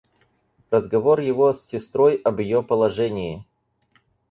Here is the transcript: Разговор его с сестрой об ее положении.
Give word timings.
Разговор 0.71 1.19
его 1.19 1.53
с 1.53 1.63
сестрой 1.63 2.15
об 2.15 2.39
ее 2.39 2.63
положении. 2.63 3.45